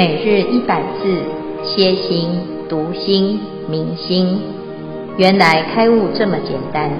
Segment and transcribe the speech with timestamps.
[0.00, 1.22] 每日一百字，
[1.62, 2.30] 歇心、
[2.70, 4.40] 读心、明心，
[5.18, 6.90] 原来开悟这么简单。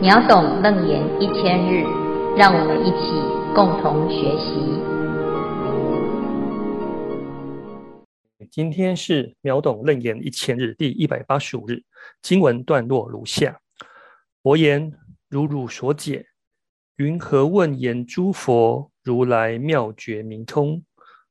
[0.00, 1.82] 秒懂楞严一千日，
[2.36, 3.10] 让我们一起
[3.56, 4.54] 共同学习。
[8.48, 11.82] 今天是秒懂楞严一千日第一百八十五日，
[12.22, 13.58] 经文段落如下：
[14.44, 14.92] 佛言，
[15.28, 16.26] 如汝所解。
[16.98, 20.82] 云何问言诸佛如来妙觉明通？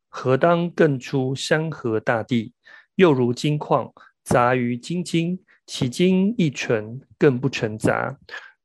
[0.07, 2.53] 何当更出山河大地？
[2.95, 3.91] 又如金矿
[4.23, 8.19] 杂于精金，其精亦纯，更不成杂。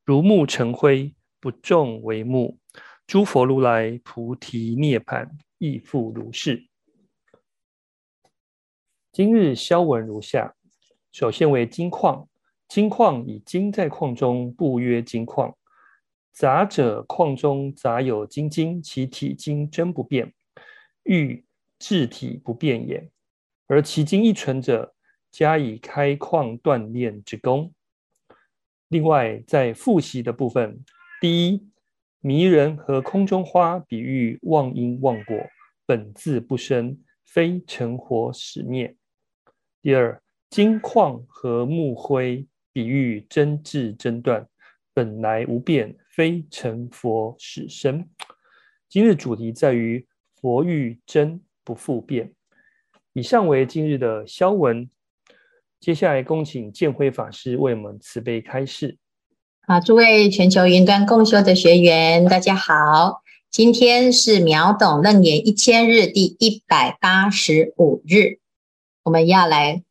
[0.04, 2.58] 如木成灰，不种为木。
[3.06, 6.68] 诸佛如来菩提涅槃亦复如是。
[9.10, 10.54] 今日消文如下：
[11.10, 12.28] 首先为金矿，
[12.68, 15.56] 金矿以金在矿中，不曰金矿。
[16.32, 20.32] 杂者，矿中杂有精金，其体精真不变，
[21.02, 21.44] 欲
[21.78, 23.10] 质体不变也。
[23.66, 24.94] 而其精亦纯者，
[25.30, 27.74] 加以开矿锻炼之功。
[28.88, 30.84] 另外，在复习的部分，
[31.20, 31.68] 第一，
[32.20, 35.36] 迷人和空中花比喻妄因妄果，
[35.84, 38.96] 本自不生，非成活始灭。
[39.82, 44.48] 第二，金矿和木灰比喻真智真断，
[44.94, 45.94] 本来无变。
[46.18, 48.08] 非成佛始生。
[48.88, 52.32] 今日主题在于佛欲真不复变。
[53.12, 54.90] 以上为今日的消文。
[55.78, 58.98] 接下来恭请建辉法师为我们慈悲开示。
[59.60, 63.22] 好，诸位全球云端共修的学员，大家好。
[63.48, 68.40] 今天是秒懂楞严一千日第一百八十五日，
[69.04, 69.84] 我们要来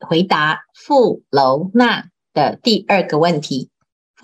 [0.00, 3.68] 回答富楼那的第二个问题。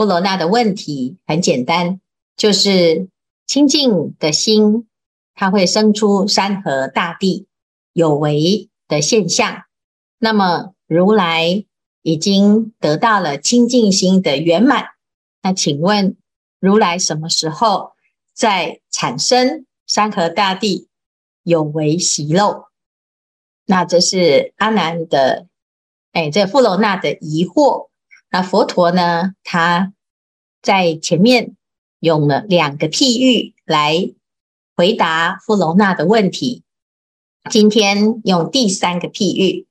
[0.00, 2.00] 富罗那的问题很简单，
[2.34, 3.10] 就是
[3.46, 4.88] 清净的心，
[5.34, 7.46] 它会生出山河大地
[7.92, 9.64] 有为的现象。
[10.18, 11.66] 那么如来
[12.00, 14.86] 已经得到了清净心的圆满，
[15.42, 16.16] 那请问
[16.58, 17.92] 如来什么时候
[18.32, 20.88] 再产生山河大地
[21.42, 22.68] 有为习漏？
[23.66, 25.46] 那这是阿难的，
[26.12, 27.89] 哎，这富罗那的疑惑。
[28.30, 29.92] 那佛陀呢，他
[30.62, 31.56] 在前面
[31.98, 34.12] 用了两个譬喻来
[34.76, 36.62] 回答富罗那的问题。
[37.50, 39.66] 今天用第三个譬喻，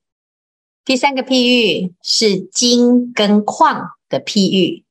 [0.84, 4.84] 第三个譬喻是金跟矿的譬喻。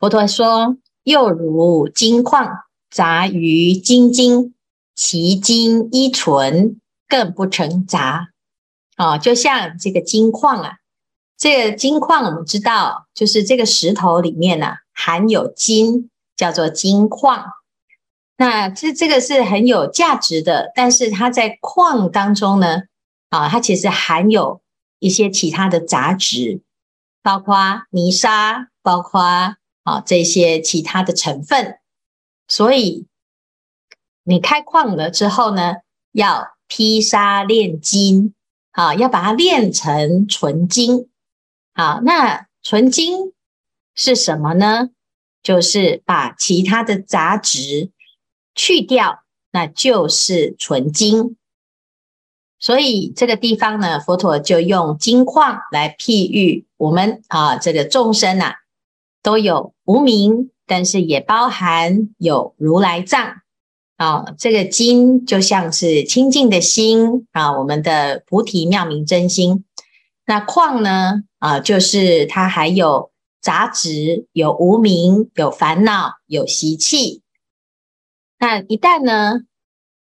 [0.00, 4.54] 佛陀说：“又如金矿杂于金金，
[4.96, 8.30] 其精亦纯，更不成杂。”
[8.98, 10.78] 哦，就像这个金矿啊。
[11.42, 17.44] 这个金矿，我们知道，就是这个石头里面呢、含有金，叫做金矿。
[18.36, 22.82] 那这这个是很有价值的，但是它在矿当中呢，
[23.30, 24.62] 啊，它其实含有
[25.00, 26.62] 一些其他的杂质，
[27.24, 27.56] 包括
[27.90, 31.80] 泥沙，包括啊这些其他的成分。
[32.46, 33.08] 所以
[34.22, 35.78] 你开矿了之后呢，
[36.12, 38.32] 要劈沙炼金，
[38.70, 41.08] 啊，要把它炼成纯金。
[41.74, 43.32] 好，那纯金
[43.94, 44.90] 是什么呢？
[45.42, 47.90] 就是把其他的杂质
[48.54, 51.36] 去掉，那就是纯金。
[52.60, 58.56] 所以这个地方呢，佛陀就用金矿来譬喻我们啊，这个众生啊，
[59.22, 63.40] 都有无明，但是也包含有如来藏
[63.96, 64.26] 啊。
[64.38, 69.64] 这个金就像是清净的心啊，我们的菩提妙明真心。
[70.24, 71.22] 那矿呢？
[71.38, 73.10] 啊，就是它还有
[73.40, 77.22] 杂质，有无明，有烦恼，有习气。
[78.38, 79.40] 那一旦呢，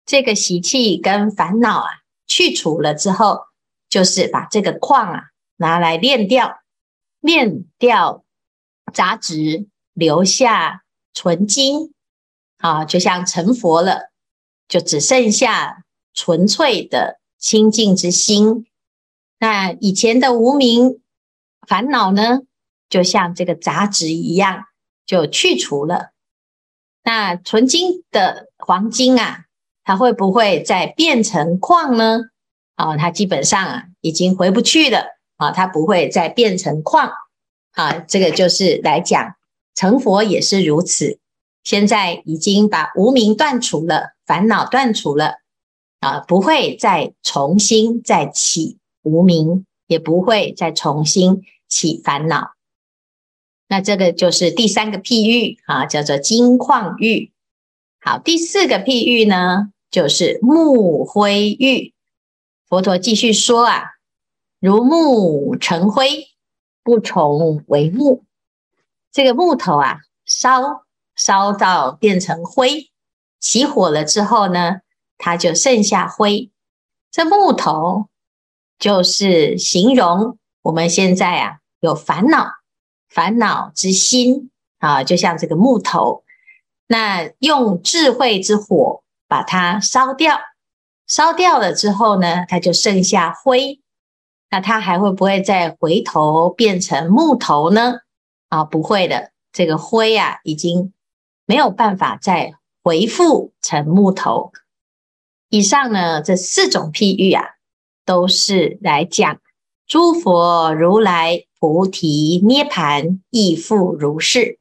[0.05, 1.89] 这个习气跟烦恼啊
[2.27, 3.41] 去除了之后，
[3.89, 5.23] 就是把这个矿啊
[5.57, 6.59] 拿来炼掉，
[7.21, 8.23] 炼掉
[8.93, 10.83] 杂质，留下
[11.13, 11.93] 纯金。
[12.61, 14.11] 啊，就像成佛了，
[14.67, 18.65] 就只剩下纯粹的清净之心。
[19.39, 20.99] 那以前的无名
[21.65, 22.41] 烦恼呢，
[22.89, 24.65] 就像这个杂质一样，
[25.05, 26.09] 就去除了。
[27.03, 29.45] 那纯金的黄金啊，
[29.83, 32.25] 它会不会再变成矿呢？
[32.75, 35.05] 啊，它基本上啊已经回不去了
[35.37, 37.09] 啊，它不会再变成矿
[37.71, 37.93] 啊。
[37.93, 39.35] 这个就是来讲
[39.73, 41.19] 成佛也是如此。
[41.63, 45.35] 现在已经把无名断除了，烦恼断除了
[46.01, 48.78] 啊，不会再重新再起。
[49.01, 52.51] 无名也不会再重新起烦恼，
[53.67, 57.31] 那这个就是第三个譬喻啊，叫做金矿玉。
[58.01, 61.93] 好，第四个譬喻呢，就是木灰玉。
[62.67, 63.83] 佛陀继续说啊，
[64.59, 66.27] 如木成灰，
[66.83, 68.23] 不重为木。
[69.11, 70.85] 这个木头啊，烧
[71.15, 72.89] 烧到变成灰，
[73.39, 74.81] 起火了之后呢，
[75.17, 76.51] 它就剩下灰。
[77.09, 78.08] 这木头
[78.79, 82.53] 就是形容我们现在啊有烦恼，
[83.09, 84.49] 烦恼之心
[84.79, 86.23] 啊，就像这个木头。
[86.87, 90.39] 那用智慧之火把它烧掉，
[91.05, 93.79] 烧掉了之后呢，它就剩下灰。
[94.49, 97.99] 那它还会不会再回头变成木头呢？
[98.47, 100.91] 啊，不会的，这个灰啊，已经
[101.45, 104.51] 没有办法再回复成木头。
[105.49, 107.43] 以上呢，这四种譬喻啊，
[108.09, 109.39] 都是来讲
[109.85, 114.57] 诸佛如来菩提涅槃亦复如是，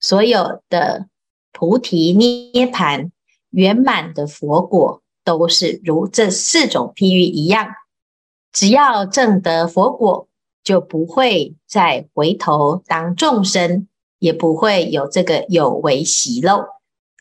[0.00, 1.08] 所有的。
[1.54, 3.10] 菩提涅槃
[3.50, 7.68] 圆满的佛果，都是如这四种譬喻一样。
[8.50, 10.28] 只要证得佛果，
[10.64, 13.86] 就不会再回头当众生，
[14.18, 16.64] 也不会有这个有为习漏。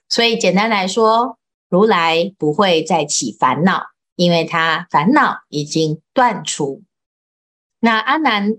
[0.08, 1.38] 所以简单来说，
[1.70, 3.84] 如来不会再起烦恼，
[4.16, 6.84] 因为他烦恼已经断除。
[7.80, 8.58] 那阿难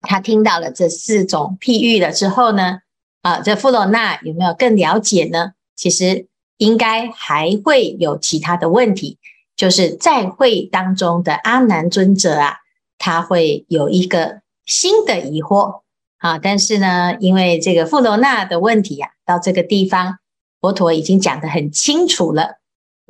[0.00, 2.80] 他听到了这四种譬喻了之后呢？
[3.22, 5.52] 啊，这富罗那有没有更了解呢？
[5.76, 6.26] 其实
[6.56, 9.18] 应该还会有其他的问题，
[9.56, 12.56] 就是在会当中的阿难尊者啊，
[12.98, 15.82] 他会有一个新的疑惑
[16.18, 16.38] 啊。
[16.38, 20.18] 但是呢，因为这个富罗那的问题呀、啊，到这个地方
[20.60, 22.60] 佛陀已经讲得很清楚了。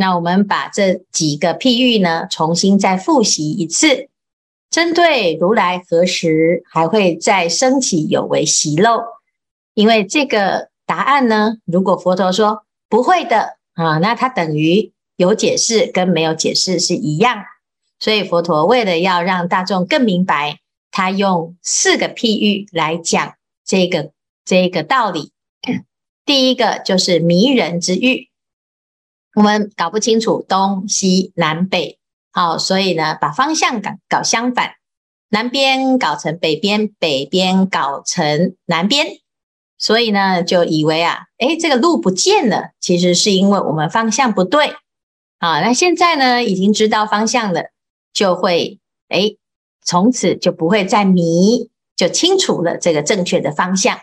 [0.02, 4.08] 那我们把这几个譬喻呢，重新再复习一次，
[4.68, 8.98] 针对如来何时还会再生起有为习漏？
[9.74, 17.44] 因为这个答案呢，如果佛陀说不会的啊，那它等于有解释跟没有解释是一样。
[18.00, 20.58] 所以佛陀为了要让大众更明白，
[20.90, 23.34] 他用四个譬喻来讲
[23.64, 24.10] 这个
[24.44, 25.30] 这个道理。
[26.26, 28.28] 第一个就是迷人之喻，
[29.34, 31.98] 我们搞不清楚东西南北，
[32.30, 34.72] 好，所以呢，把方向搞搞相反，
[35.30, 39.06] 南边搞成北边，北边搞成南边。
[39.78, 44.76] 所以呢，就以为啊，诶，这个路不见了，其实是因为我们方向不对
[45.38, 45.60] 啊。
[45.60, 47.70] 那现在呢，已经知道方向了，
[48.12, 48.78] 就会
[49.08, 49.38] 诶，
[49.84, 53.98] 从此就不会再迷，就清楚了这个正确的方向。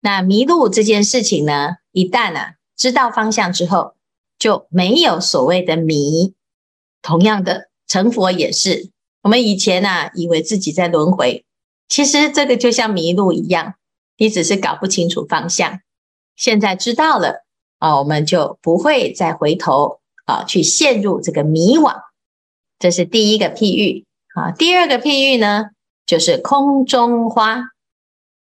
[0.00, 3.92] 那迷路这件事情呢，一旦啊知道方向之后，
[4.40, 6.34] 就没有所谓的迷。
[7.00, 8.90] 同样的，成佛也是，
[9.22, 11.44] 我们以前啊以为自己在轮回，
[11.88, 13.74] 其实这个就像迷路一样。
[14.16, 15.80] 你只是搞不清楚方向，
[16.36, 17.44] 现在知道了
[17.78, 21.96] 啊，我们就不会再回头啊，去陷入这个迷惘。
[22.78, 24.04] 这是第一个譬喻
[24.34, 24.50] 啊。
[24.50, 25.70] 第二个譬喻呢，
[26.04, 27.70] 就是空中花，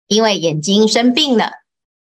[0.08, 1.52] 因为眼睛生病了，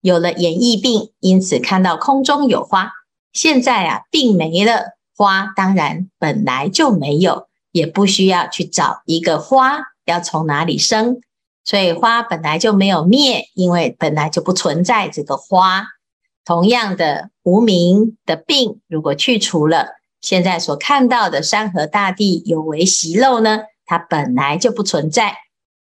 [0.01, 2.91] 有了眼翳病，因此看到空中有花。
[3.37, 11.21] 现在啊，病没了，花当然本来就没有，也不需要去找一个花要从哪里生。
[11.63, 15.85] 所以花本来就没有灭，因为本来就不存在这个花。
[16.43, 19.89] 同样的无名的病，如果去除了，
[20.19, 25.35] 现在所看到的山河大地有为习漏呢，它本来就不存在。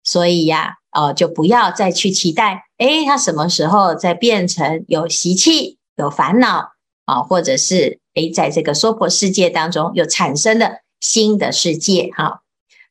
[0.03, 6.74] 所以呀，哦，就不要再去期待，诶，它什么时候再变成有习气、有烦恼
[7.05, 12.41] 啊，或者是诶，在这个娑婆世界当中又产生了新的世界哈。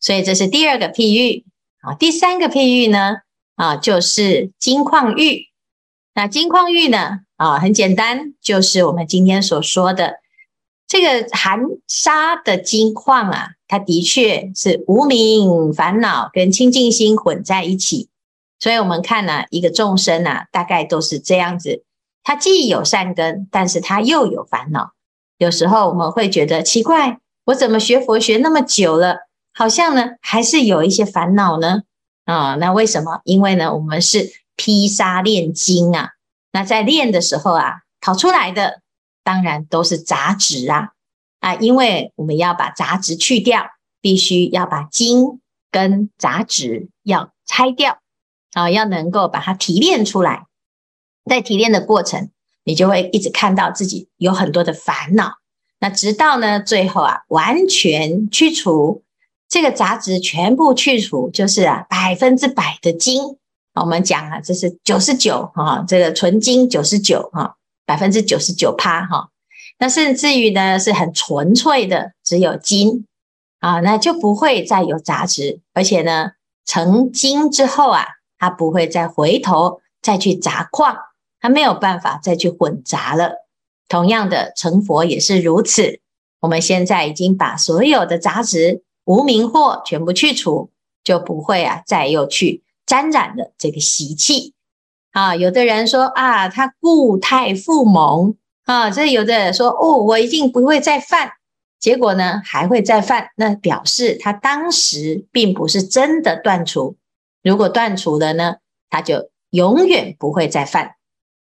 [0.00, 1.44] 所以这是第二个譬喻。
[1.80, 3.16] 啊，第三个譬喻呢，
[3.56, 5.49] 啊，就是金矿玉。
[6.14, 10.14] 那金矿玉呢，啊，很简单，就是我们今天所说的
[10.88, 18.09] 这个含沙的金矿啊，它的确是无明烦恼跟清净心混在一起。
[18.59, 21.85] 所以我们看呢、一个众生啊，大概都是这样子，
[22.25, 24.93] 他既有善根，但是他又有烦恼。
[25.38, 29.28] 有时候我们会觉得奇怪，我怎么学佛学那么久了？
[29.52, 31.83] 好像呢，还是有一些烦恼呢。
[32.25, 33.21] 啊、那为什么？
[33.25, 36.12] 因为呢，我们是披沙炼金啊。
[36.52, 38.81] 那在炼的时候啊，跑出来的
[39.23, 40.93] 当然都是杂质啊
[41.40, 43.66] 啊，因为我们要把杂质去掉，
[44.00, 45.40] 必须要把金
[45.71, 47.99] 跟杂质要拆掉
[48.54, 50.47] 啊，要能够把它提炼出来。
[51.28, 52.31] 在提炼的过程，
[52.64, 55.35] 你就会一直看到自己有很多的烦恼。
[55.81, 59.02] 那直到呢，最后啊，完全去除。
[59.47, 63.37] 这个杂质全部去除，就是啊百分之百的金。
[63.75, 69.28] 我们讲啊，这是九十九哈，这个纯金九十九哈，百分之九十九趴哈。
[69.78, 73.07] 那甚至于呢是很纯粹的，只有金
[73.61, 76.33] 啊，那就不会再有杂质，而且呢
[76.64, 78.07] 成金之后啊，
[78.38, 80.97] 它不会再回头再去杂矿，
[81.44, 83.44] 它没有办法再去混杂了。
[83.86, 86.00] 同样的，成佛也是如此。
[86.40, 90.70] 我们现在已经把所有的杂质、无明惑全部去除，
[91.04, 94.54] 就不会啊再又去沾染了这个习气。
[95.12, 101.32] 啊，有的人说啊，他故态复萌啊，这有的人说哦，我一定不会再犯，
[101.78, 106.96] 结果呢还会再犯，那表示他当时并不是真的断除。
[107.42, 108.56] 如果断除了呢，
[108.88, 110.92] 他就永远不会再犯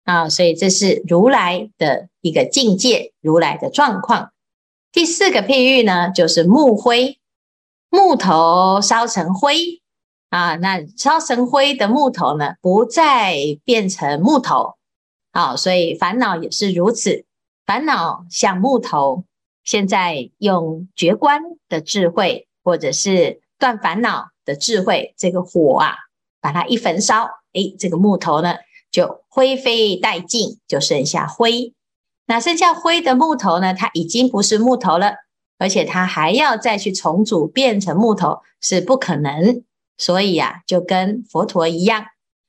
[0.04, 0.28] 啊。
[0.28, 4.32] 所以这是如来的一个境界，如来的状况。
[4.92, 7.18] 第四个譬喻呢，就是木灰，
[7.90, 9.80] 木头烧成灰。
[10.30, 14.76] 啊，那烧成灰的木头呢，不再变成木头，
[15.30, 17.26] 好，所以烦恼也是如此。
[17.66, 19.24] 烦恼像木头，
[19.62, 25.96] 现在用觉观的智慧，或者是断烦恼的智慧，这个火啊，
[26.40, 28.54] 把它一焚烧，诶，这个木头呢
[28.92, 31.72] 就灰飞殆尽，就剩下灰。
[32.26, 35.14] 那剩下灰的木头呢，它已经不是木头了，
[35.58, 39.64] 而且它还要再去重组变成木头，是不可能。
[39.98, 42.04] 所以啊，就跟佛陀一样，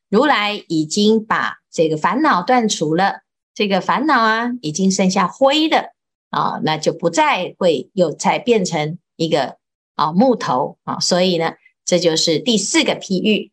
[0.09, 3.21] 如来已经把这个烦恼断除了，
[3.53, 5.91] 这个烦恼啊，已经剩下灰的
[6.29, 9.57] 啊，那就不再会又再变成一个
[9.95, 10.99] 啊木头啊。
[10.99, 11.53] 所以呢，
[11.85, 13.51] 这就是第四个譬喻。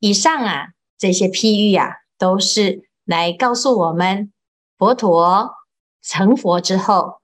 [0.00, 4.32] 以上啊，这些譬喻啊，都是来告诉我们，
[4.78, 5.54] 佛陀
[6.02, 7.20] 成佛之后，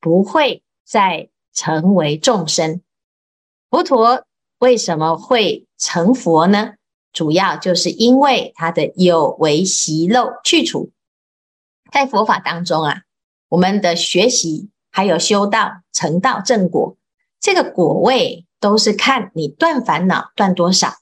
[0.00, 2.80] 不会再成为众生。
[3.70, 4.24] 佛陀。
[4.58, 6.74] 为什么会成佛呢？
[7.12, 10.92] 主要就是因为他的有为习漏去除。
[11.90, 13.02] 在佛法当中啊，
[13.48, 16.96] 我们的学习还有修道、成道、正果，
[17.40, 20.94] 这个果位都是看你断烦恼断多少。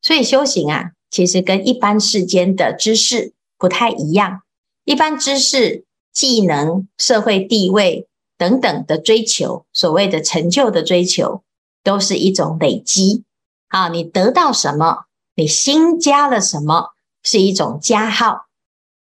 [0.00, 4.42] 所以修行啊，其实跟一般世间的知识不太一样。
[4.84, 8.06] 一般知识、技能、社会地位
[8.38, 11.42] 等等的追求，所谓的成就的追求。
[11.82, 13.24] 都是一种累积
[13.68, 13.88] 啊！
[13.88, 16.90] 你得到什么，你新加了什么，
[17.22, 18.48] 是一种加号。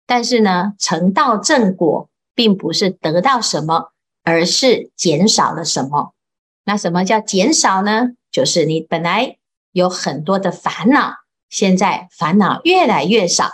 [0.08, 3.92] 但是呢，成道正果，并不是得到什么，
[4.24, 6.14] 而是减少了什么。
[6.64, 8.12] 那什么叫减少呢？
[8.32, 9.38] 就是你本来
[9.74, 11.16] 有很多的烦恼，
[11.50, 13.50] 现在烦恼越来越少，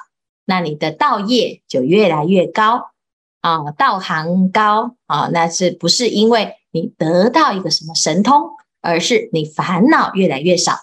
[0.45, 2.91] 那你的道业就越来越高
[3.41, 8.49] 啊，道行高啊，那是不是因为你得到一个什么神通？
[8.81, 10.73] 而是你烦恼越来越少，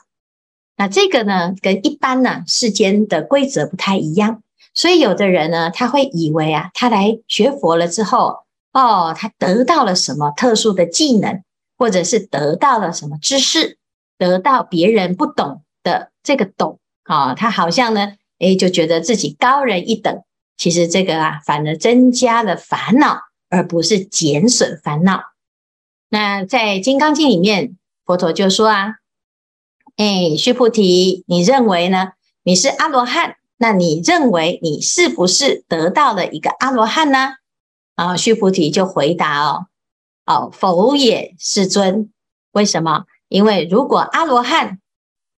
[0.77, 4.43] 那这个呢，跟一般呢世间的规则不太一样，
[4.75, 8.39] 所以有的人呢，他会以为啊，他来学佛了之后，
[8.73, 11.45] 哦，他得到了什么特殊的技能，
[11.79, 13.79] 或者是得到了什么知识，
[14.19, 20.23] 得到别人不懂的这个懂啊，哦，他好像呢，诶，就觉得自己高人一等。
[20.57, 25.23] 其实这个啊，反而增加了烦恼，而不是减损烦恼。
[26.09, 27.77] 那在《金刚经》里面。
[28.05, 28.97] 佛陀就说啊，
[29.97, 32.15] 哎，须菩提，你认为呢？
[32.43, 37.37] 你是阿罗汉，那你认为你是不是得到了一个阿罗汉呢？
[37.95, 39.67] 啊，须菩提就回答哦，
[40.27, 42.11] 哦，否也，世尊。
[42.51, 43.05] 为什么？
[43.29, 44.81] 因为如果阿罗汉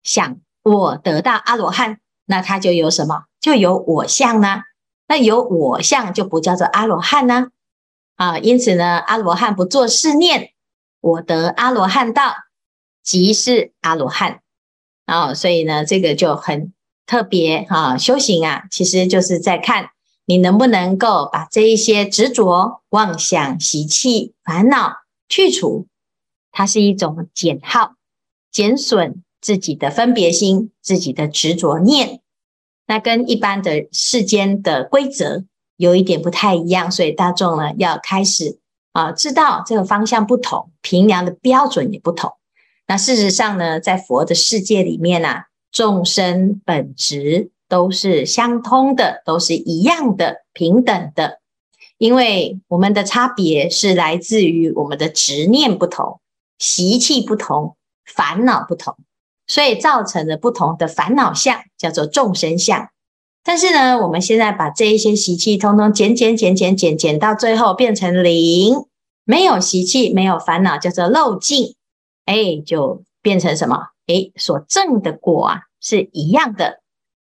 [0.02, 3.26] 想我得到阿罗汉，那他就有什么？
[3.40, 4.62] 就有我相呢？
[5.06, 7.48] 那有我相就不叫做阿罗汉呢？
[8.16, 10.52] 啊，因此呢，阿罗汉不做是念，
[11.00, 12.34] 我得阿罗汉道。
[13.02, 14.40] 即是阿罗汉
[15.04, 16.72] 啊，所以呢，这个就很
[17.04, 17.98] 特别哈。
[17.98, 19.90] 修行啊，其实就是在看
[20.24, 24.94] 你能不能够把这一些执着、妄想、习气、烦恼
[25.28, 25.86] 去除。
[26.50, 27.96] 它是一种减耗、
[28.52, 32.20] 减损自己的分别心、自己的执着念。
[32.86, 35.44] 那跟一般的世间的规则
[35.76, 38.58] 有一点不太一样，所以大众呢要开始
[38.92, 42.32] 啊，知道这个方向不同，评量的标准也不同。
[42.86, 51.40] 那事实上呢，在佛的世界里面啊，众生本质都是相通的，都是一样的、平等的。
[51.98, 56.20] 因为我们的差别是来自于我们的执念不同、
[56.58, 58.96] 习气不同、烦恼不同，
[59.46, 62.88] 所以造成了不同的烦恼相，叫做众生相。
[63.42, 68.86] 但是呢，我们现在把这一些习气通通减减减减减减到最后变成零，
[69.24, 71.74] 没有习气，没有烦恼，叫做漏尽。
[72.24, 73.88] 哎，就变成什么？
[74.06, 76.80] 哎，所证的果啊，是一样的，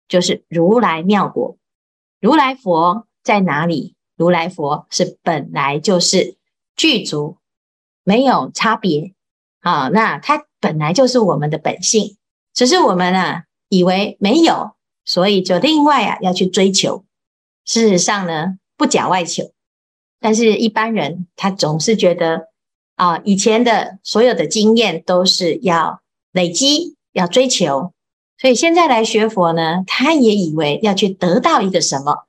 [0.07, 1.57] 就是如来妙果。
[2.19, 3.93] 如来佛在哪里？
[4.15, 6.35] 如来佛是本来就是
[6.75, 7.37] 具足，
[8.03, 9.13] 没有差别
[9.59, 9.89] 啊。
[9.89, 12.17] 那它本来就是我们的本性，
[12.53, 14.71] 只是我们啊以为没有，
[15.05, 17.03] 所以就另外啊要去追求。
[17.65, 19.51] 事实上呢，不假外求。
[20.19, 22.47] 但是一般人他总是觉得
[22.95, 27.93] 啊，以前的所有的经验都是要累积、要追求，
[28.39, 32.25] 所以现在来学佛呢，他也以为要去得到一个什么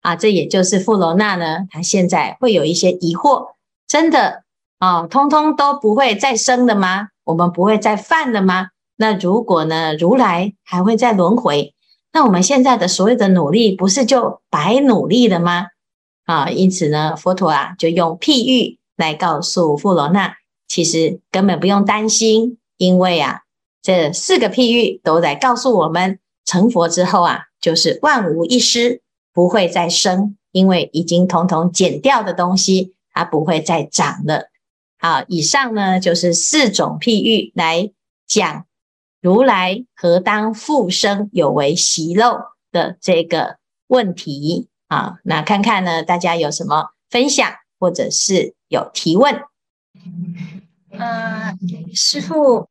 [0.00, 0.16] 啊？
[0.16, 3.52] 这也就是富罗那呢，他现在会有一些疑惑：
[3.86, 4.42] 真的
[4.78, 7.10] 啊，通通都不会再生的吗？
[7.28, 8.68] 我们不会再犯了吗？
[8.96, 11.74] 那如果呢，如来还会再轮回，
[12.10, 15.66] 那我们现在的所有的努力，不是就白努力了吗？
[16.24, 23.42] 啊，因此呢，佛陀啊就用譬喻来告诉富罗那，其实根本不用担心，因为啊，
[23.82, 29.02] 这四个譬喻都在告诉我们，成佛之后啊，就是万无一失，
[29.34, 34.48] 不会再生，因为已经统统减掉的东西，它不会再长了。
[34.98, 37.92] 好，以上呢就是四种譬喻来
[38.26, 38.66] 讲
[39.20, 42.38] 如来何当复生有为习漏
[42.72, 44.68] 的这个问题。
[44.88, 49.42] 好，那看看呢，大家有什么分享，或者是有提问？
[50.90, 51.56] 呃，
[51.94, 52.68] 师父，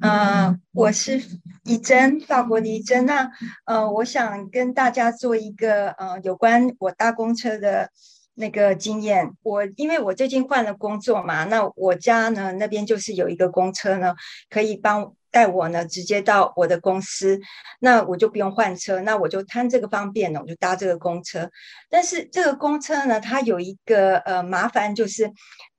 [0.00, 1.22] 呃，我是
[1.64, 3.06] 怡珍，法国的怡珍。
[3.06, 3.30] 那
[3.64, 7.90] 呃，我想跟大家做一个呃有关我搭公车的
[8.34, 9.30] 那个经验。
[9.42, 14.14] 我因为我最近换了工作嘛，那我家呢那边就是有一个公车呢，
[14.50, 15.14] 可以帮。
[15.34, 17.40] 带我呢，直接到我的公司，
[17.80, 21.50] 那我就不用换车，那我就贪这个方便呢，我就搭这个公车。
[21.90, 25.28] 但是这个公车呢，它有一个呃麻烦，就是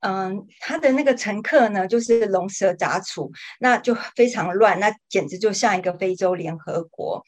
[0.00, 7.24] 嗯，它的那个乘客呢，就是龙蛇杂处，那就非常乱，那简直就像一个非洲联合国。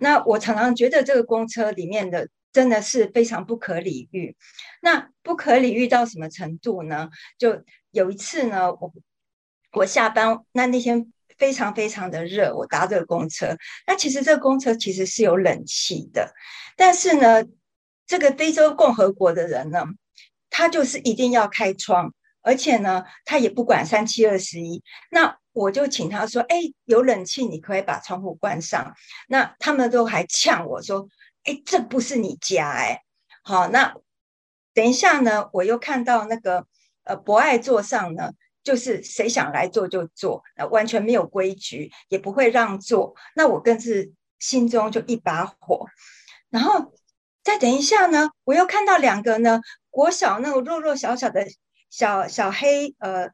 [0.00, 4.34] 那我常常觉得这个公车里面的真的是非常不可理喻。
[4.80, 7.10] 那不可理喻到什么程度呢？
[7.38, 8.92] 就有一次呢，我
[9.72, 11.12] 我下班那那天。
[11.38, 13.54] 非常非常的热，我搭这个公车。
[13.86, 16.32] 那其实这个公车其实是有冷气的，
[16.78, 17.44] 但是呢，
[18.06, 19.84] 这个非洲共和国的人呢，
[20.48, 24.82] 他就是一定要开窗，而且呢，他也不管三七二十一。
[25.10, 28.94] 那我就请他说：“哎，有冷气，你可以把窗户关上。”
[29.28, 31.06] 那他们都还呛我说
[31.46, 33.02] ：“哎，这不是你家哎。”
[33.42, 33.94] 好，那
[34.74, 36.66] 等一下呢，我又看到那个
[37.04, 38.32] 呃博爱座上呢。
[38.66, 43.14] 就是谁想来坐就坐，完全没有规矩，也不会让座。
[43.36, 45.86] 那我更是心中就一把火。
[46.50, 46.92] 然后
[47.44, 51.46] 再等一下呢，我又看到两个呢，国小那种弱弱小小的
[51.90, 53.30] 小小黑呃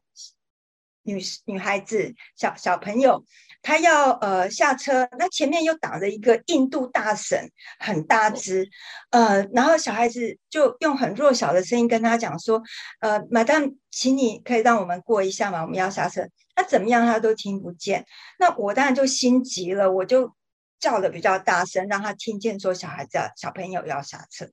[1.03, 3.23] 女女孩子小小朋友。
[3.65, 8.67] 她要呃下车，那前面又挡着一个印度大婶，很大只，
[9.09, 12.61] 呃，然后小孩子就用很弱小的声音跟他讲说，
[12.99, 15.61] 呃，Madam，请你可以让我们过一下吗？
[15.61, 16.27] 我们要下车。
[16.57, 18.05] 那怎么样他都听不见，
[18.37, 20.35] 那我当然就心急了，我就
[20.77, 24.49] 叫的比较大声，让他听见说小孩子小朋友要下车。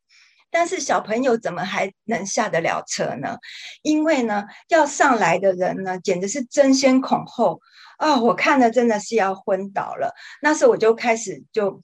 [0.50, 3.36] 但是小朋友怎么还能下得了车呢？
[3.82, 7.60] 因为呢，要上来的人呢，简直是争先恐后
[7.98, 8.20] 啊、哦！
[8.20, 10.12] 我看了真的是要昏倒了。
[10.42, 11.80] 那时候我就开始就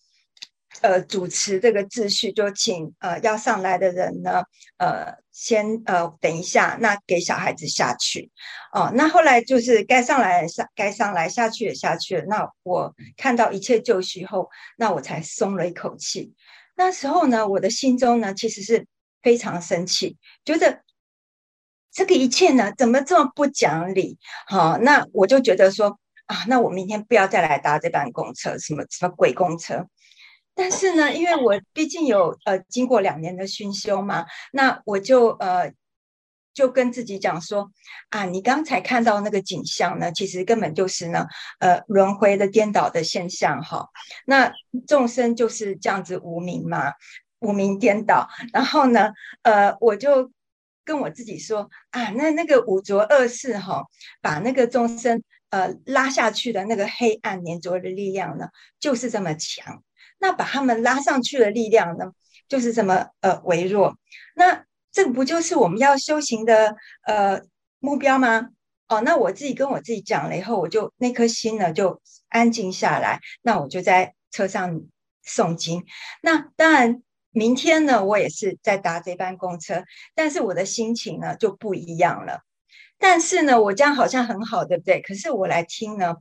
[0.83, 4.43] 呃主持这个秩序，就请呃要上来的人呢，
[4.79, 8.31] 呃先呃等一下，那给小孩子下去
[8.73, 8.91] 哦。
[8.95, 12.25] 那后来就是该上来上该上来下去也下去了。
[12.27, 16.35] 那我看到一切就绪后，那我才松了一口气。
[16.77, 18.87] 那时候呢，我的心中呢，其实是
[19.23, 20.83] 非常生气，觉得
[21.91, 24.19] 这个一切呢，怎么这么不讲理？
[24.47, 29.87] 好，那我就觉得说啊，那我明天不要再来搭这班公车，什么什么鬼公车。
[30.55, 35.73] 但是呢，因为我毕竟有呃经过两年的熏修嘛，那我就呃。
[36.57, 37.71] 就跟自己讲说
[38.09, 41.27] 啊，你刚才看到那个景象呢，其实根本就是呢，
[41.59, 43.87] 呃，轮回的颠倒的现象哈。
[44.25, 44.51] 那
[44.89, 46.95] 众生就是这样子无明嘛，
[47.41, 48.27] 无明颠倒。
[48.55, 50.33] 然后呢，呃，我就
[50.83, 53.85] 跟我自己说啊，那那个五浊恶世哈，
[54.23, 58.49] 把那个众生呃拉下去的那个黑暗黏着的力量呢，
[58.81, 59.83] 就是这么强。
[60.19, 62.13] 那把他们拉上去的力量呢，
[62.49, 63.99] 就是这么呃微弱。
[64.35, 64.65] 那
[64.97, 67.39] 这不就是我们要修行的呃
[67.81, 68.49] 目标吗？
[68.89, 73.21] 哦，那我自己跟我自己讲了以后，我就那颗心呢就安静下来。
[73.43, 74.81] 那我就在车上
[75.23, 75.85] 诵经。
[76.23, 82.41] 那当然，明天呢我也是在搭这班公车，但是我的心情呢就不一样了。
[82.99, 85.03] 但是呢，我这样好像很好，对不对？
[85.03, 86.15] 可是我来听呢，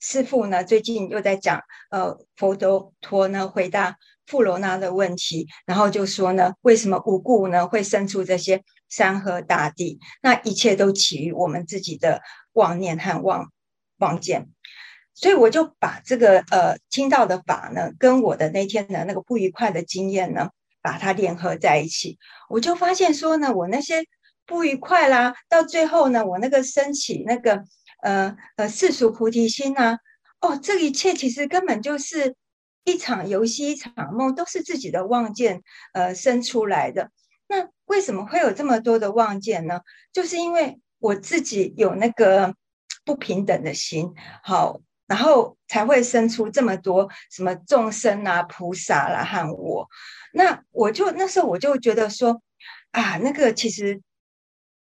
[0.00, 1.62] 师父呢最近又在讲，
[1.92, 10.00] 呃，佛陀陀呢回答富罗那的问题，然后就说呢，为什么无故呢会生出这些山河大地？
[10.20, 12.20] 那一切都起于我们自己的
[12.54, 13.52] 妄念和妄
[13.98, 14.48] 妄见。
[15.14, 20.50] 所以我就把这个呃听到的法呢，跟我的那天的那个不愉快的经验呢，
[20.82, 24.04] 把它联合在一起，我就发现说呢，我那些
[24.44, 27.62] 不愉快啦，到最后呢，我那个升起那个
[28.02, 29.96] 呃呃世俗菩提心呐、
[30.40, 32.34] 哦，这一切其实根本就是。
[32.86, 35.60] 一场游戏，一场梦，都是自己的妄见，
[35.92, 37.10] 呃，生出来的。
[37.48, 39.80] 那为什么会有这么多的妄见呢？
[40.12, 42.54] 就是因为我自己有那个
[43.04, 49.88] 不平等的心，好，然后才会生出这么多什么众生啊、菩萨啦、啊、和我。
[50.32, 52.40] 那我就那时候我就觉得说，
[52.92, 54.00] 啊，那个其实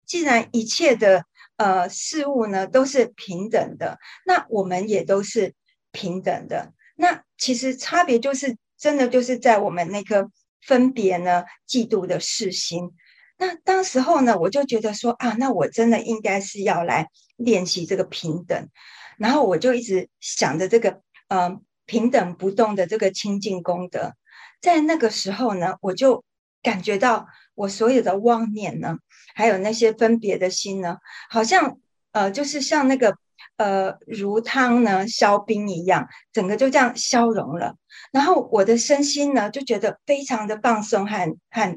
[0.05, 1.25] 既然一切的
[1.57, 5.55] 呃事物呢都是平等的，那我们也都是
[5.91, 6.71] 平等的。
[6.95, 10.29] 那其实差别就是，真的就是在我们那个
[10.61, 12.91] 分别呢、嫉妒的事心。
[13.37, 18.69] 那当时候呢，我就觉得说啊，那我真的应该是要来练习这个平等。
[19.17, 24.13] 然后我就一直想着这个，呃，平等不动的这个清净功德。
[24.61, 26.23] 在那个时候呢，我就
[26.63, 28.97] 感觉到我所有的妄念呢，
[29.35, 30.97] 还有那些分别的心呢，
[31.29, 31.77] 好像
[32.13, 33.17] 呃，就是像那个。
[33.57, 37.75] 呃，如汤呢消冰一样，整个就这样消融了。
[38.11, 41.75] 然后我的身心呢，就觉得非常的放松和和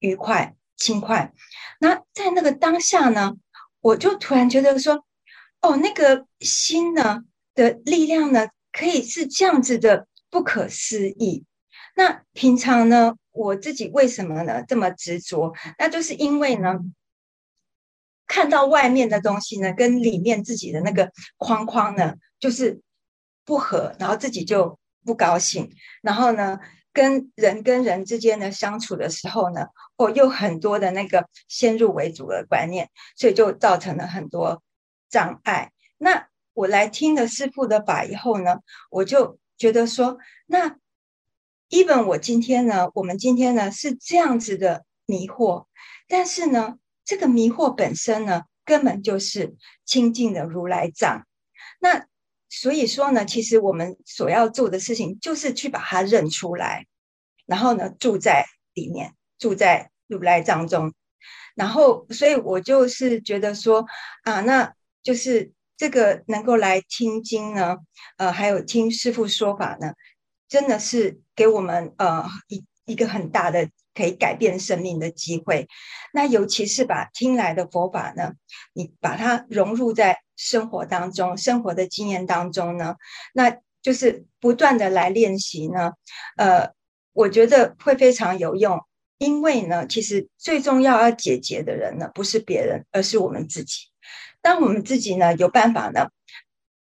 [0.00, 1.32] 愉快、轻快。
[1.78, 3.34] 那在那个当下呢，
[3.80, 5.04] 我就突然觉得说，
[5.60, 7.20] 哦，那个心呢
[7.54, 11.44] 的力量呢，可以是这样子的不可思议。
[11.94, 15.52] 那平常呢，我自己为什么呢这么执着？
[15.78, 16.74] 那就是因为呢。
[18.26, 22.80] 看到外面的东西呢，跟里面自己的那个框框呢，就是
[23.44, 25.70] 不合，然后自己就不高兴。
[26.02, 26.58] 然后呢，
[26.92, 34.62] 跟人跟人之间的相处的时候呢，哦，又很多的那个先入为主的观念，所以就造成了很多
[35.08, 35.70] 障碍。
[35.96, 38.58] 那我来听了师傅的法以后呢，
[38.90, 40.76] 我就觉得说，那
[41.70, 45.66] even 我今天呢，我们今天呢是这样子的迷惑，
[46.08, 46.78] 但是呢。
[47.06, 51.24] 这个迷惑本身呢，根本就是清净的如来藏。
[51.80, 52.06] 那
[52.48, 56.86] 所以说呢，其实我们所要做的事情，就是去把它认出来，
[57.46, 60.92] 然后呢，住在里面，住在如来藏中。
[61.54, 63.86] 然后，所以我就是觉得说
[64.24, 67.76] 啊，那就是这个能够来听经呢，
[68.16, 69.92] 呃，还有听师父说法呢，
[70.48, 73.70] 真的是给我们呃一一个很大的。
[73.96, 75.66] 可以改变生命的机会，
[76.12, 78.34] 那尤其是把听来的佛法呢，
[78.74, 82.96] 你把它融入在生活当中，生活的经验当中呢，
[83.32, 85.92] 那就是不断的来练习呢，
[86.36, 86.70] 呃，
[87.12, 88.78] 我觉得会非常有用。
[89.18, 93.86] 因为呢，其实最重要要解决的人呢，不是别人，而是我们自己。
[94.42, 96.10] 当我们自己呢有办法呢，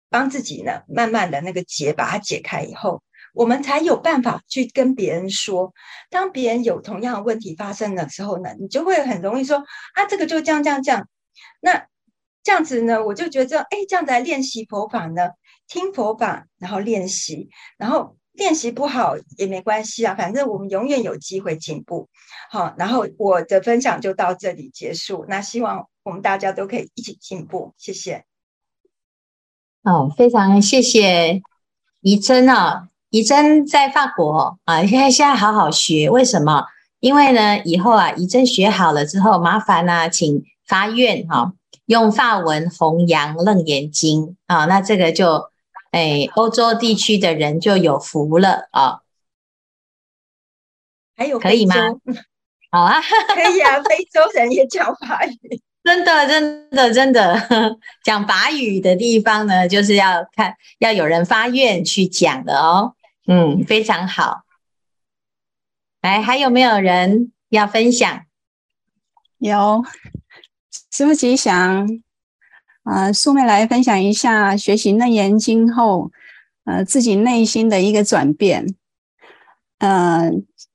[0.09, 3.03] 帮自己呢慢慢的那个结把它解开以后。
[3.35, 5.73] 我们才有办法去跟别人说，
[6.09, 9.57] 当别人有同样的问题发生的时候呢，你就会很容易说
[9.93, 11.07] 啊，这个就这样这样这样。
[11.59, 11.87] 那
[12.43, 15.31] 这样子呢，我就觉得，哎，这样子来练习佛法呢，
[15.67, 22.07] 听佛法，然后练习，然后练习不好也没关系啊，反正我们永远有机会进步。
[22.49, 25.25] 好，然后我的分享就到这里结束。
[25.27, 28.23] 那希望我们大家都可以一起进步，谢谢。
[29.83, 31.41] 哦，非常谢谢
[32.01, 32.89] 怡珍啊。
[33.15, 36.65] 怡珍在法国啊，现在现在好好学，为什么？
[36.99, 41.51] 因为呢，以后啊，怡珍学好了之后，麻烦呢、啊，请发愿哈、啊，
[41.85, 45.49] 用法文弘扬楞严经啊，那这个就
[45.91, 48.99] 哎，欧洲地区的人就有福了啊。
[51.15, 51.75] 还有可以吗？
[52.69, 52.99] 好啊，
[53.33, 55.61] 可以啊，非洲人也讲法语。
[55.85, 62.93] 真的，真的，真的，讲法语的地方呢，就是要看要有人发愿去讲的哦。
[63.27, 64.43] 嗯，非常好。
[66.01, 68.25] 来，还有没有人要分享？
[69.37, 69.83] 有，
[70.91, 71.87] 师父吉祥。
[72.83, 76.11] 啊、呃，素妹来分享一下学习楞严经后，
[76.65, 78.75] 呃，自己内心的一个转变。
[79.79, 80.31] 呃，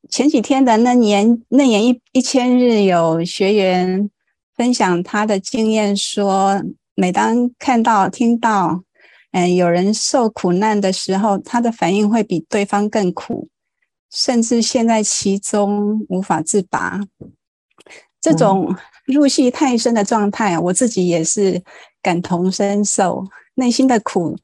[0.08, 4.10] 前几天的楞严楞严一一千日，有学员。
[4.56, 6.62] 分享他的经验说，
[6.94, 8.84] 每当看到、听到，
[9.32, 13.48] 嗯，有人受苦难的时候，他的反应会比对方更苦，
[14.10, 17.00] 甚至陷在其中无法自拔。
[18.20, 21.62] 这种入戏太深的状态，我自己也是
[22.02, 24.36] 感同身受，内心的苦，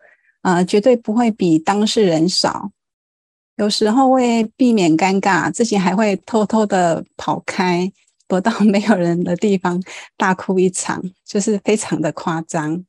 [0.43, 2.71] 啊、呃，绝对不会比当事人少。
[3.57, 7.91] 有时候为避免尴尬，自己还会偷偷的跑开，
[8.29, 9.83] 躲到 没有人的地方
[10.17, 12.85] 大哭一场，就是非常的夸张。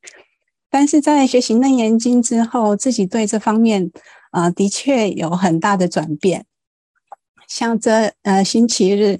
[0.69, 3.89] 但是在学习《楞严经》之后，自己对这方面
[4.31, 6.45] 啊、呃，的确有很大的转变。
[7.47, 9.17] 像这呃星期日，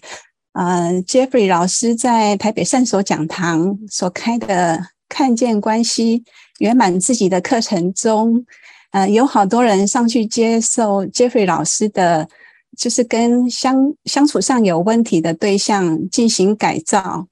[0.52, 6.24] 呃，Jeffrey 老师在台北善所讲堂所开的“看见关系
[6.60, 8.46] 圆满自己的”课程中，
[8.92, 12.28] 呃，有好多人上去接受 Jeffrey 老师的，
[12.78, 17.28] 就是跟相相处上有问题的对象进行改造。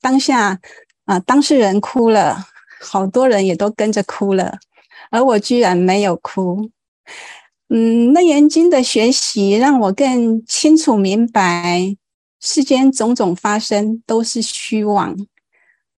[0.00, 0.60] 当下
[1.06, 2.46] 啊、呃，当事人哭了，
[2.86, 4.58] 好多人也都跟着哭了，
[5.10, 6.70] 而我居然没有哭。
[7.68, 11.96] 嗯，《楞严经》的学习让我更清楚明白，
[12.40, 15.10] 世间种种发生都是虚妄。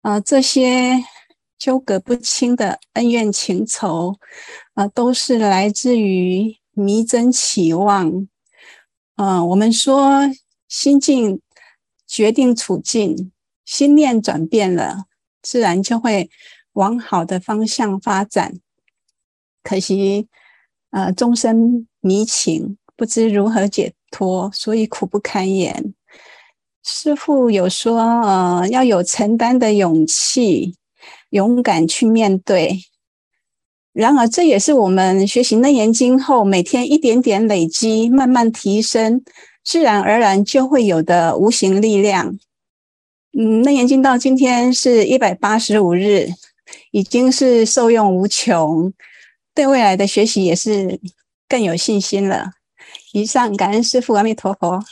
[0.01, 1.03] 啊、呃，这些
[1.59, 4.15] 纠葛不清的恩怨情仇，
[4.75, 8.27] 啊、都是来自于迷真起妄。
[9.15, 10.21] 啊、我们说
[10.69, 11.41] 心境
[12.07, 13.31] 决定处境，
[13.65, 15.05] 心念转变了，
[15.41, 16.29] 自然就会
[16.77, 18.55] 往好的方向发展。
[19.61, 20.27] 可惜。
[20.89, 25.93] 呃，终身迷情，不知如何解脱，所以苦不堪言。
[26.81, 30.75] 师父有说，呃，要有承担的勇气，
[31.31, 32.79] 勇敢去面对。
[33.91, 39.21] 然而，这也是我们学习《楞严经》后，每天一点点累积，慢慢提升，
[39.65, 42.39] 自然而然就会有的无形力量。
[43.37, 46.29] 嗯，《楞严经》到今天是一百八十五日，
[46.91, 48.93] 已经是受用无穷。
[49.53, 50.99] 对未来的学习也是
[51.49, 52.51] 更有信心了。
[53.13, 54.83] 以上，感恩师父，阿弥陀佛。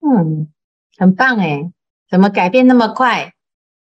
[0.00, 0.48] 嗯，
[0.96, 1.72] 很棒诶，
[2.08, 3.32] 怎么改变那么快？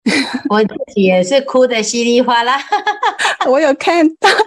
[0.51, 2.59] 我自己也是哭的稀里哗啦。
[3.47, 4.29] 我有看到。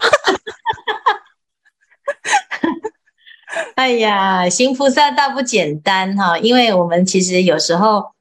[3.76, 8.14] 哎呀，行菩萨倒不简单哈，因为我们其实有时候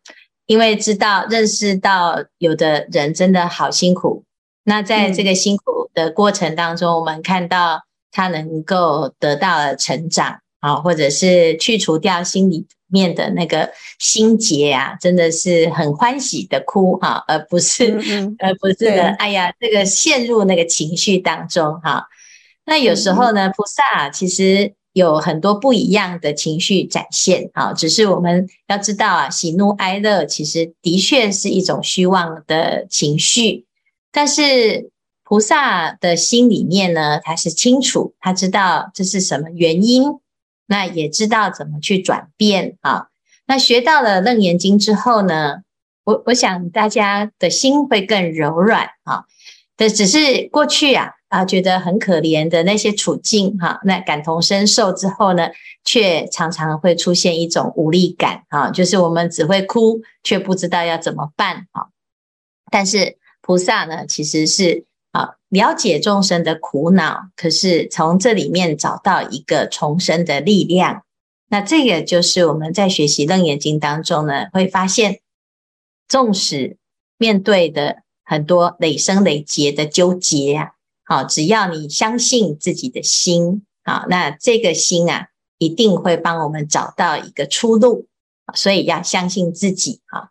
[0.51, 4.25] 因为知道认识到有的人真的好辛苦，
[4.65, 5.81] 那在这个辛苦。
[5.93, 7.83] 的过程当中，我们看到
[8.13, 17.93] 他能够得到了成长啊，或者是去除掉心里面的那个心结啊，真的是很欢喜的哭哈，而不是
[18.39, 22.07] 而不是的，哎呀，这个陷入那个情绪当中哈。
[22.65, 33.67] 那有时候呢，菩萨其实有很多不一样的情绪展现啊，只是我们要知道啊，喜怒哀乐其实的确是一种虚妄的情绪，
[34.11, 34.91] 但是。
[35.23, 40.19] 菩萨的心里面呢，他是清楚，他知道这是什么原因，
[40.67, 43.11] 那也知道怎么去转变啊。
[43.47, 45.59] 那学到了《楞严经》之后呢，
[46.03, 49.27] 我我想大家的心会更柔软啊。
[49.77, 55.49] 但只是过去啊啊觉得很可怜的那些处境哈，那感同身受之后呢，
[55.83, 61.89] 却常常会出现一种无力感啊，就是我们只会哭，却不知道要怎么办啊。
[62.71, 64.85] 但是菩萨呢，其实是。
[65.13, 71.03] 啊，了解众生的苦恼，可是从这里面找到一个重生的力量。
[71.49, 75.19] 那这个就是我们在学习《楞严经》当中呢，会发现，
[76.07, 76.77] 纵使
[77.19, 80.75] 面对的很多累生累劫的纠结啊，
[81.11, 85.27] 好，只要你相信自己的心，好，那这个心啊，
[85.59, 88.07] 一定会帮我们找到一个出路。
[88.53, 90.31] 所以要相信自己，哈。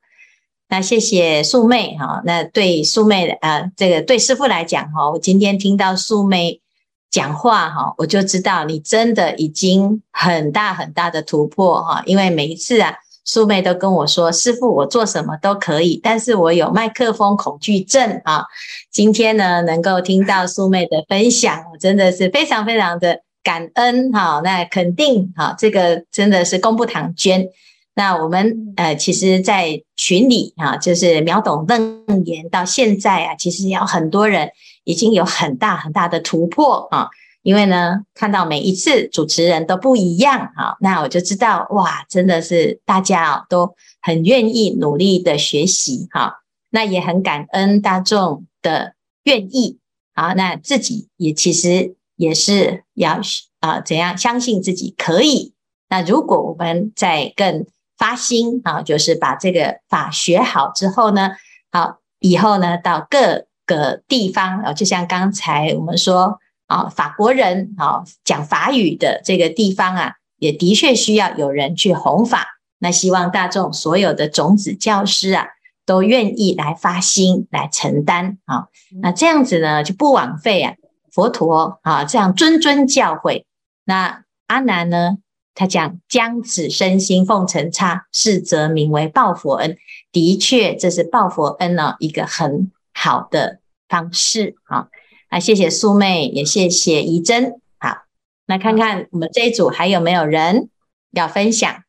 [0.67, 6.61] 那谢谢素昧哈，那对素昧的呃，这个对师傅来讲哈，我今天听到素昧
[7.09, 12.95] 讲话哈，我就知道你真的已经很大很大的突破哈，因为每一次啊，
[13.29, 18.43] 素妹都跟我说，师傅我做什么都可以，但是我有麦克风恐惧症啊。
[18.89, 27.47] 今天呢，能够听到素妹的分享，我真的是非常非常的感恩哈，那肯定哈，这个真的是功不唐捐。
[27.93, 34.49] 那我们呃，其实，在群里啊，就是秒懂楞严到现在啊，其实有很多人
[34.85, 37.09] 已经有很大很大的突破啊。
[37.41, 46.41] 因为呢，看到每一次主持人都不一样啊，那我就知道哇，真的是大家哦都很愿意努力的学习哈。
[46.71, 49.79] 那也很感恩大众的愿意
[50.13, 53.19] 啊，那自己也其实也是要
[53.59, 55.53] 啊怎样相信自己可以。
[55.87, 57.65] 那如果我们再更
[57.97, 61.31] 发心啊，就是把这个法学好之后呢，
[61.71, 66.37] 好以后呢，到各个地方啊，就像刚才我们说
[66.69, 72.45] 啊，法国人啊讲法语的这个地方啊，也的确需要有人去弘法。
[72.77, 75.47] 那希望大众所有的种子教师啊，
[75.85, 78.67] 都愿意来发心来承担啊，
[79.01, 80.75] 那这样子呢，就不枉费啊
[81.11, 83.43] 佛陀啊这样谆谆教诲。
[83.83, 85.17] 那阿难呢？
[85.55, 89.75] 他讲将此身心奉承刹，是则名为报佛恩。
[90.11, 94.87] 的确，这是报佛恩呢一个很好的方式啊。
[95.31, 97.59] 那谢谢素妹，也谢谢怡珍。
[97.77, 98.03] 好，
[98.47, 100.69] 那看看我们这一组还有没有人
[101.11, 101.83] 要分享？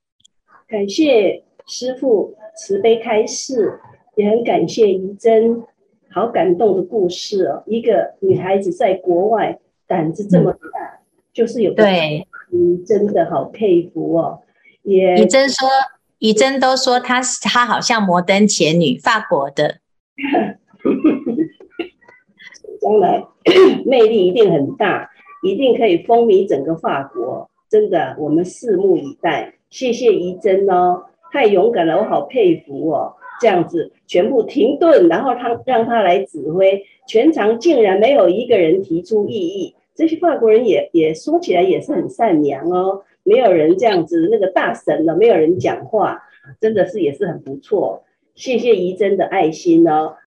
[0.68, 3.81] 感谢师父慈悲开示，
[4.16, 5.62] 也很感谢怡珍，
[6.11, 7.62] 好感动的故事哦。
[7.66, 10.98] 一个女孩子在国外，胆子这么大，嗯、
[11.33, 12.26] 就是有对。
[12.53, 14.40] 嗯，真的好佩服哦！
[14.83, 15.68] 也，怡珍说，
[16.18, 19.79] 怡珍都说她她好像摩登前女，法国的，
[22.90, 23.24] 将来
[23.87, 25.09] 魅力一定很大，
[25.44, 27.48] 一定可以风靡整个法国。
[27.68, 29.55] 真的，我们拭目以待。
[29.70, 33.14] 谢谢怡珍哦，太勇敢了，我好佩服哦！
[33.40, 39.76] 这样子全部停顿，然后他让他来指挥，全场竟然没有一个人提出异议。
[39.94, 46.20] 这些法国人也也说起来也是很善良哦，没有人这样子那个大神了，没有人讲话，
[46.61, 48.03] 真的是也是很不错。
[48.35, 50.14] 谢谢怡珍的爱心哦，